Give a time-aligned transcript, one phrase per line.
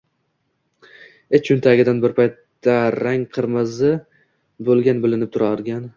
[1.39, 3.93] ich cho'ntagidan, bir paytlar rangi qirmizi
[4.71, 5.87] bo'lgani bilinib turgan